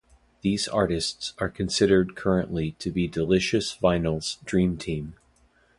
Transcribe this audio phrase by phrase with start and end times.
[0.41, 5.13] These artists are considered currently to be Delicious Vinyl's 'Dream Team'.